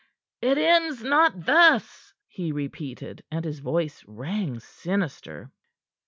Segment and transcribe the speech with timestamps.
[0.41, 5.51] "It ends not thus!" he repeated, and his voice rang sinister.